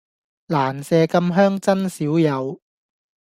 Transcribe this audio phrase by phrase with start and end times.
[0.47, 2.59] 蘭麝咁香真少有